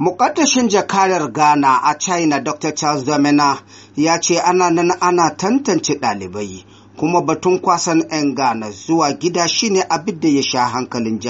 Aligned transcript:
Mukaddashin 0.00 0.68
jakadar 0.68 1.30
Ghana 1.32 1.78
a 1.84 1.94
China 1.96 2.40
Dr. 2.40 2.72
Charles 2.72 3.04
Domina 3.04 3.62
ya 3.94 4.18
ce 4.20 4.40
ana 4.40 4.68
nan 4.70 4.90
ana 5.00 5.30
tantance 5.36 5.94
ɗalibai 6.00 6.64
kuma 6.98 7.20
batun 7.22 7.60
kwasan 7.62 8.02
'yan 8.10 8.34
Ghana 8.34 8.70
zuwa 8.72 9.12
gida 9.12 9.46
shine 9.48 9.84
abin 9.88 10.18
da 10.20 10.28
ya 10.28 10.42
sha 10.42 10.66
hankalin 10.66 11.20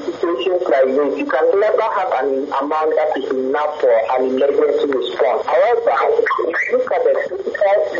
situations 0.00 0.62
like 0.66 1.18
you 1.18 1.26
can 1.26 1.60
never 1.60 1.82
have 1.94 2.12
an 2.24 2.50
amount 2.58 2.90
that 2.96 3.16
is 3.18 3.30
enough 3.30 3.80
for 3.80 3.90
an 3.90 4.26
emergency 4.26 4.86
response. 4.90 5.46
However, 5.46 5.94
look 6.72 6.90
at 6.90 7.04
the. 7.04 7.99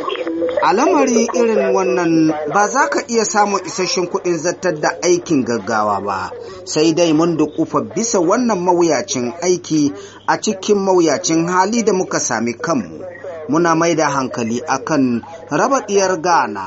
A 0.62 0.72
lamari 0.72 1.29
irin 1.34 1.74
wannan 1.74 2.32
ba 2.54 2.68
za 2.68 2.88
ka 2.90 3.00
iya 3.08 3.24
samun 3.24 3.61
isasshen 3.64 4.06
kuɗin 4.06 4.38
zartar 4.38 4.75
da 4.80 4.88
aikin 5.02 5.44
gaggawa 5.44 6.00
ba, 6.00 6.30
sai 6.64 6.93
dai 6.94 7.12
mun 7.12 7.36
dukufa 7.36 7.80
bisa 7.94 8.20
wannan 8.20 8.58
mawuyacin 8.61 9.32
aiki 9.43 9.93
a 10.26 10.36
cikin 10.40 10.79
mawuyacin 10.79 11.49
hali 11.49 11.82
da 11.82 11.93
muka 11.93 12.21
sami 12.21 12.52
kanmu. 12.54 13.00
Muna 13.49 13.75
mai 13.75 13.94
da 13.94 14.08
hankali 14.11 14.61
akan 14.66 15.22
raba 15.50 15.80
ɗiyar 15.86 16.21
Ghana 16.22 16.66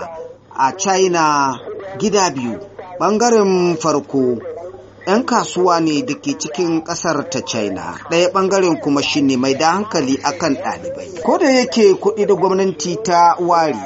a 0.58 0.72
China 0.78 1.54
gida 2.00 2.30
biyu. 2.30 2.60
Ɓangaren 3.00 3.78
farko 3.78 4.38
'yan 5.08 5.24
kasuwa 5.26 5.80
ne 5.80 6.02
da 6.06 6.14
ke 6.16 6.38
cikin 6.38 6.84
ƙasar 6.84 7.30
ta 7.30 7.42
china. 7.42 7.96
Ɗaya 8.10 8.30
ɓangaren 8.34 8.80
kuma 8.82 9.02
shine 9.02 9.38
mai 9.38 9.54
da 9.56 9.72
hankali 9.72 10.18
akan 10.24 10.56
ɗalibai. 10.56 11.22
Ko 11.24 11.38
da 11.38 11.50
yake 11.52 11.94
kuɗi 12.00 12.26
da 12.26 12.34
gwamnati 12.36 12.96
ta 13.04 13.36
wari 13.40 13.80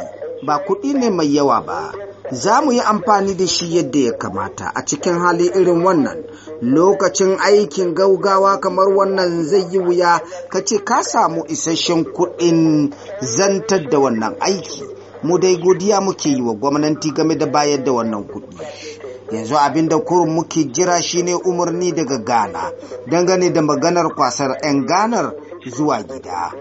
ba 0.46 0.60
kuɗi 0.66 0.94
ne 0.94 1.10
mai 1.10 1.28
yawa 1.36 1.62
ba. 1.66 1.92
Za 2.32 2.62
mu 2.62 2.72
yi 2.72 2.80
amfani 2.82 3.34
da 3.38 3.48
shi 3.48 3.66
yadda 3.76 4.00
ya 4.00 4.12
kamata. 4.18 4.72
A 4.76 4.86
cikin 4.86 5.18
hali 5.20 5.46
irin 5.50 5.82
wannan 5.84 6.24
lokacin 6.62 7.38
aikin 7.40 7.94
gaugawa 7.96 8.60
kamar 8.60 8.88
wannan 8.96 9.44
zai 9.46 9.66
yi 9.72 9.80
wuya 9.80 10.22
ka 10.50 10.62
ce 10.66 10.78
ka 10.84 11.02
samu 11.04 11.44
isasshen 11.48 12.04
kuɗin 12.06 12.94
zantar 13.22 13.90
da 13.90 13.98
wannan 14.00 14.36
aiki. 14.40 14.84
Mu 15.24 15.40
dai 15.40 15.58
godiya 15.58 16.00
muke 16.02 16.30
yi 16.30 16.42
wa 16.42 16.54
gwamnati 16.54 17.12
game 17.12 17.36
da 17.38 17.46
bayar 17.48 17.84
da 17.84 17.92
wannan 17.92 18.24
kuɗi. 18.28 19.07
Yanzu 19.32 19.56
abin 19.58 19.90
da 19.90 19.98
kurun 20.00 20.30
muke 20.34 20.64
jira 20.72 21.02
shine 21.02 21.36
umarni 21.36 21.92
daga 21.92 22.18
ghana 22.18 22.72
dangane 23.12 23.50
da 23.54 23.62
maganar 23.62 24.16
kwasar 24.16 24.58
'yan 24.64 24.86
ganar 24.86 25.34
zuwa 25.66 26.04
gida. 26.04 26.52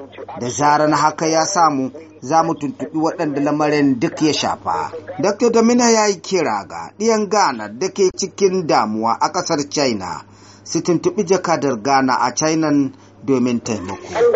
Da 0.40 0.48
zaran 0.48 0.92
haka 0.92 1.26
ya 1.26 1.46
samu 1.46 1.90
za 2.20 2.42
mu 2.42 2.54
tuntuɓi 2.54 2.98
waɗanda 2.98 3.40
lamarin 3.40 3.98
duk 4.00 4.22
ya 4.22 4.32
shafa. 4.32 4.90
Dr 5.22 5.50
damina 5.52 5.90
ya 5.90 6.06
yi 6.08 6.20
kira 6.20 6.64
ga 6.68 6.90
ɗiyan 6.98 7.28
ghana 7.28 7.68
da 7.68 7.88
ke 7.88 8.10
cikin 8.16 8.66
damuwa 8.66 9.16
a 9.20 9.28
ƙasar 9.32 9.68
china 9.70 10.24
su 10.64 10.80
tuntuɓi 10.82 11.24
jakadar 11.26 11.76
ghana 11.82 12.14
a 12.20 12.34
china 12.34 12.70
domin 13.24 13.60
taimako. 13.60 14.02
The 14.08 14.30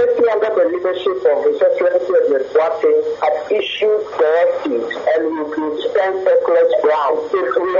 the 3.50 3.56
issued 3.56 4.02
directives 4.18 4.94
and 5.14 5.22
we 5.34 5.44
could 5.54 5.74
spend 5.90 6.14
surplus 6.24 6.70
ground. 6.82 7.18
If 7.34 7.50
we 7.58 7.70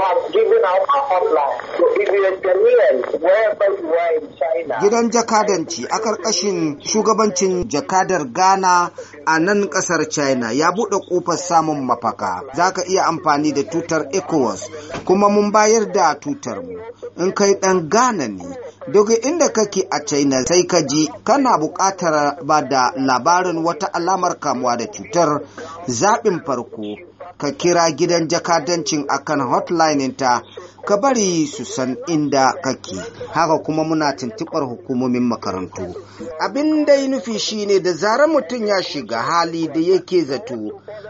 gidan 4.81 5.09
jakadanci 5.11 5.85
a 5.89 5.99
ƙarƙashin 5.99 6.79
shugabancin 6.81 7.67
jakadar 7.69 8.25
ghana 8.33 8.91
a 9.25 9.39
nan 9.39 9.69
ƙasar 9.69 10.09
china 10.09 10.51
ya 10.51 10.71
buɗe 10.71 10.99
ƙofar 11.09 11.37
samun 11.37 11.85
mafaka. 11.85 12.41
Za 12.55 12.71
ka 12.73 12.81
iya 12.87 13.03
amfani 13.05 13.53
da 13.53 13.63
tutar 13.63 14.07
ecowas 14.11 14.69
kuma 15.05 15.29
mun 15.29 15.51
bayar 15.51 15.91
da 15.91 16.13
tutar 16.19 16.61
mu. 16.63 16.77
In 17.17 17.31
kai 17.33 17.53
ɗan 17.55 17.89
ghana 17.89 18.27
ne 18.27 18.45
daga 18.87 19.15
inda 19.21 19.49
kake 19.53 19.87
a 19.91 19.99
china 20.05 20.43
sai 20.45 20.63
ka 20.67 20.81
ji 20.87 21.09
kana 21.23 21.57
buƙatar 21.57 22.45
ba 22.45 22.61
da 22.61 22.91
labarin 22.95 23.63
wata 23.63 23.87
alamar 23.93 24.39
kamuwa 24.39 24.77
da 24.77 24.85
cutar 24.87 25.41
zaɓin 25.87 26.43
farko. 26.45 27.10
Ka 27.37 27.51
kira 27.51 27.91
gidan 27.91 28.27
jakadancin 28.27 29.05
akan 29.07 29.39
hotline 29.49 30.15
ta 30.17 30.41
ka 30.85 30.97
bari 30.97 31.47
su 31.47 31.65
san 31.65 31.95
inda 32.07 32.53
kake. 32.63 32.95
Haka 33.33 33.57
kuma 33.63 33.83
muna 33.83 34.13
tuntuɓar 34.15 34.63
hukumomin 34.69 35.23
makarantu. 35.23 35.93
Abin 36.39 36.85
da 36.85 36.93
ya 36.95 37.07
nufi 37.07 37.39
shine 37.39 37.79
da 37.79 37.93
zarar 37.93 38.27
mutum 38.29 38.65
ya 38.67 38.81
shiga 38.83 39.21
hali 39.21 39.67
da 39.67 39.79
yake 39.79 40.23
zato 40.23 40.55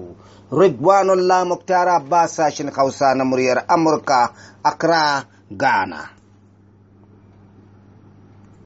Ridwanullah 0.53 1.47
Muktar 1.47 1.89
Abbas 1.89 2.37
sashen 2.37 2.71
Hausa 2.71 3.15
na 3.15 3.25
muryar 3.25 3.65
Amurka, 3.69 4.31
Accra, 4.63 5.25
Ghana. 5.51 6.16